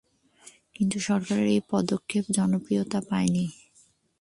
কিন্তু 0.75 0.97
সরকারের 1.07 1.47
এ 1.49 1.59
পদক্ষেপ 1.69 2.23
জনপ্রিয়তা 2.29 2.99
পায়নি। 3.09 3.45